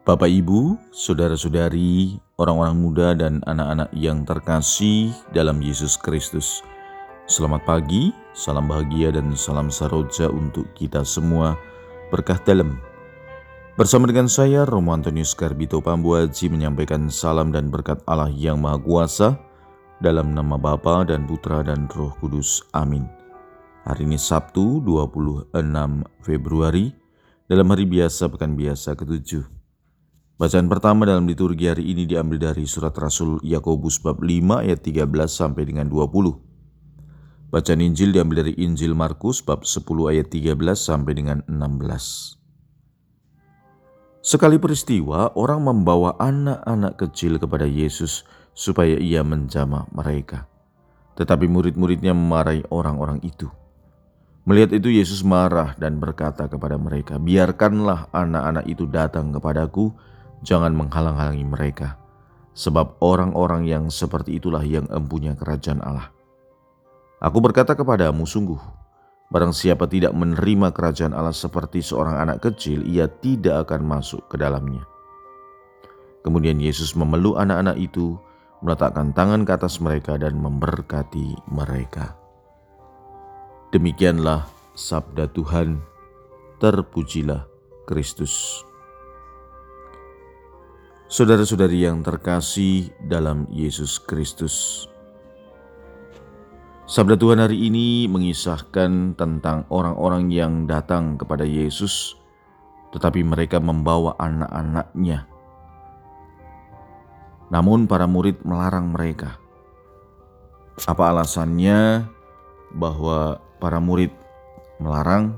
[0.00, 6.64] Bapak, Ibu, saudara-saudari, orang-orang muda, dan anak-anak yang terkasih dalam Yesus Kristus,
[7.28, 11.52] selamat pagi, salam bahagia, dan salam saroja untuk kita semua.
[12.08, 12.80] Berkah dalam
[13.76, 19.36] Bersama dengan saya, Romo Antonius Karbito Pambuaji menyampaikan salam dan berkat Allah yang Maha Kuasa
[20.00, 22.64] dalam nama Bapa dan Putra dan Roh Kudus.
[22.72, 23.04] Amin.
[23.84, 25.52] Hari ini Sabtu 26
[26.24, 26.88] Februari
[27.44, 29.59] dalam hari biasa pekan biasa ketujuh.
[30.40, 35.28] Bacaan pertama dalam liturgi hari ini diambil dari surat Rasul Yakobus bab 5 ayat 13
[35.28, 37.52] sampai dengan 20.
[37.52, 42.40] Bacaan Injil diambil dari Injil Markus bab 10 ayat 13 sampai dengan 16.
[44.24, 48.24] Sekali peristiwa, orang membawa anak-anak kecil kepada Yesus
[48.56, 50.48] supaya ia menjamah mereka.
[51.20, 53.52] Tetapi murid-muridnya memarahi orang-orang itu.
[54.48, 59.92] Melihat itu Yesus marah dan berkata kepada mereka, "Biarkanlah anak-anak itu datang kepadaku,
[60.40, 61.96] jangan menghalang-halangi mereka,
[62.56, 66.08] sebab orang-orang yang seperti itulah yang empunya kerajaan Allah."
[67.20, 68.56] Aku berkata kepadamu, sungguh,
[69.28, 74.40] barang siapa tidak menerima kerajaan Allah seperti seorang anak kecil, ia tidak akan masuk ke
[74.40, 74.88] dalamnya.
[76.24, 78.16] Kemudian Yesus memeluk anak-anak itu,
[78.60, 82.16] meletakkan tangan ke atas mereka dan memberkati mereka.
[83.72, 85.80] Demikianlah sabda Tuhan,
[86.60, 87.44] terpujilah
[87.88, 88.64] Kristus.
[91.10, 94.86] Saudara-saudari yang terkasih dalam Yesus Kristus.
[96.86, 102.14] Sabda Tuhan hari ini mengisahkan tentang orang-orang yang datang kepada Yesus,
[102.94, 105.26] tetapi mereka membawa anak-anaknya.
[107.50, 109.34] Namun, para murid melarang mereka.
[110.86, 112.06] Apa alasannya
[112.70, 114.14] bahwa para murid
[114.78, 115.34] melarang.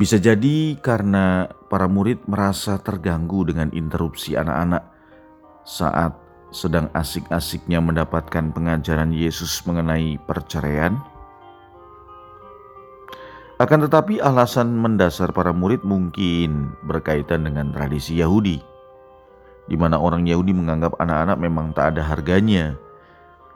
[0.00, 4.82] Bisa jadi karena para murid merasa terganggu dengan interupsi anak-anak
[5.62, 6.12] saat
[6.50, 10.98] sedang asik-asiknya mendapatkan pengajaran Yesus mengenai perceraian.
[13.62, 18.58] Akan tetapi, alasan mendasar para murid mungkin berkaitan dengan tradisi Yahudi,
[19.70, 22.74] di mana orang Yahudi menganggap anak-anak memang tak ada harganya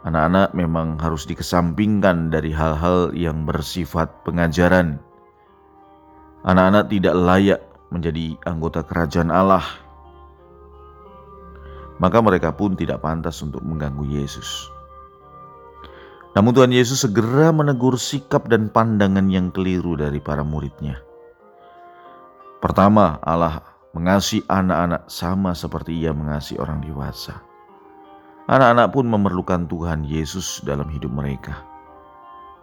[0.04, 5.00] Anak-anak memang harus dikesampingkan dari hal-hal yang bersifat pengajaran.
[6.44, 7.60] Anak-anak tidak layak
[7.94, 9.62] menjadi anggota kerajaan Allah.
[12.02, 14.74] Maka mereka pun tidak pantas untuk mengganggu Yesus.
[16.34, 20.98] Namun Tuhan Yesus segera menegur sikap dan pandangan yang keliru dari para muridnya.
[22.58, 23.62] Pertama, Allah
[23.94, 27.38] mengasihi anak-anak sama seperti ia mengasihi orang dewasa.
[28.50, 31.62] Anak-anak pun memerlukan Tuhan Yesus dalam hidup mereka.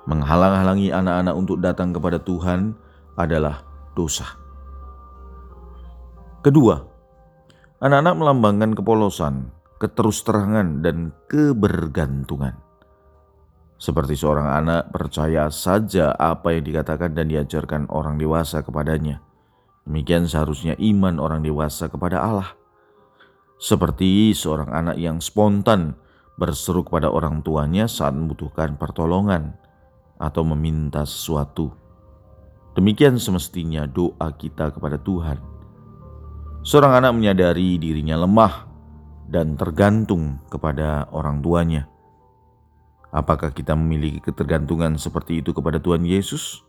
[0.10, 2.76] Menghalang-halangi anak-anak untuk datang kepada Tuhan
[3.16, 3.64] adalah
[3.96, 4.41] dosa.
[6.42, 6.82] Kedua,
[7.82, 12.58] anak-anak melambangkan kepolosan, keterus-terangan, dan kebergantungan.
[13.82, 19.22] Seperti seorang anak percaya saja apa yang dikatakan dan diajarkan orang dewasa kepadanya.
[19.86, 22.62] Demikian seharusnya iman orang dewasa kepada Allah
[23.62, 25.94] seperti seorang anak yang spontan
[26.34, 29.54] berseru kepada orang tuanya saat membutuhkan pertolongan
[30.18, 31.70] atau meminta sesuatu.
[32.74, 35.51] Demikian semestinya doa kita kepada Tuhan.
[36.62, 38.70] Seorang anak menyadari dirinya lemah
[39.26, 41.90] dan tergantung kepada orang tuanya.
[43.10, 46.62] Apakah kita memiliki ketergantungan seperti itu kepada Tuhan Yesus?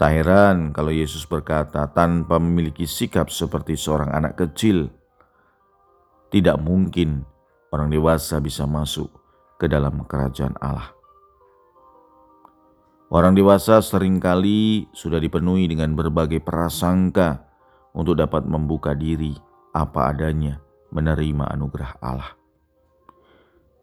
[0.00, 4.88] Tak heran kalau Yesus berkata, tanpa memiliki sikap seperti seorang anak kecil,
[6.32, 7.28] tidak mungkin
[7.68, 9.12] orang dewasa bisa masuk
[9.60, 10.88] ke dalam kerajaan Allah.
[13.12, 17.51] Orang dewasa sering kali sudah dipenuhi dengan berbagai prasangka
[17.92, 19.36] untuk dapat membuka diri
[19.72, 20.60] apa adanya
[20.92, 22.32] menerima anugerah Allah.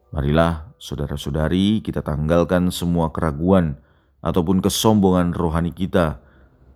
[0.09, 3.77] Marilah saudara-saudari kita tanggalkan semua keraguan
[4.25, 6.17] ataupun kesombongan rohani kita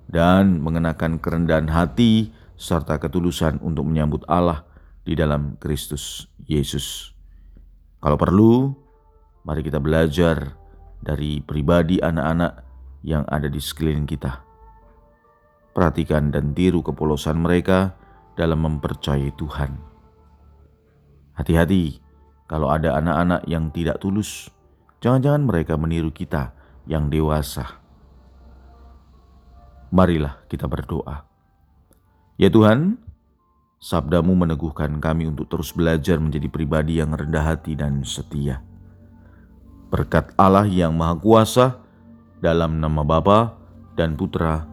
[0.05, 4.65] dan mengenakan kerendahan hati serta ketulusan untuk menyambut Allah
[5.01, 7.12] di dalam Kristus Yesus.
[7.97, 8.69] Kalau perlu,
[9.47, 10.53] mari kita belajar
[11.01, 12.63] dari pribadi anak-anak
[13.03, 14.52] yang ada di sekeliling kita.
[15.73, 17.97] Perhatikan dan tiru kepolosan mereka
[18.37, 19.73] dalam mempercayai Tuhan.
[21.33, 21.97] Hati-hati
[22.45, 24.53] kalau ada anak-anak yang tidak tulus,
[25.01, 26.53] jangan-jangan mereka meniru kita
[26.85, 27.81] yang dewasa.
[29.89, 31.25] Marilah kita berdoa.
[32.37, 32.97] Ya Tuhan,
[33.83, 38.63] Sabdamu meneguhkan kami untuk terus belajar menjadi pribadi yang rendah hati dan setia.
[39.91, 41.83] Berkat Allah yang Maha Kuasa,
[42.39, 43.55] dalam nama Bapa
[43.95, 44.72] dan Putra